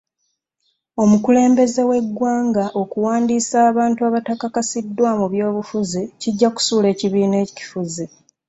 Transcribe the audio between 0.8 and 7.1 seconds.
Omukulembeze w'eggwanga okuwandiisa abantu abatakakasiddwa mu by'obufuzi kijja kusuula